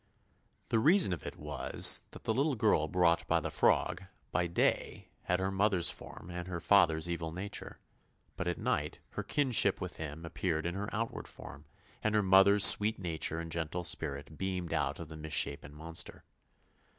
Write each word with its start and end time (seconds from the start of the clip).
The 0.69 0.79
reason 0.79 1.13
of 1.13 1.27
it 1.27 1.35
was 1.35 2.01
that 2.09 2.23
the 2.23 2.33
little 2.33 2.55
girl 2.55 2.87
brought 2.87 3.27
by 3.27 3.39
the 3.39 3.51
frog, 3.51 4.03
by 4.31 4.47
day 4.47 5.09
had 5.25 5.39
her 5.39 5.51
mother's 5.51 5.91
form 5.91 6.31
and 6.31 6.47
her 6.47 6.59
father's 6.59 7.07
evil 7.07 7.31
nature; 7.31 7.77
but 8.35 8.47
at 8.47 8.57
night 8.57 8.99
her 9.11 9.21
kinship 9.21 9.79
with 9.79 9.97
him 9.97 10.25
appeared 10.25 10.65
in 10.65 10.73
her 10.73 10.89
outward 10.91 11.27
form, 11.27 11.65
and 12.01 12.15
her 12.15 12.23
mother's 12.23 12.65
sweet 12.65 12.97
nature 12.97 13.37
and 13.39 13.51
gentle 13.51 13.83
spirit 13.83 14.39
beamed 14.39 14.73
out 14.73 14.97
of 14.99 15.07
the 15.07 15.17
misshapen 15.17 15.71
monster. 15.75 16.23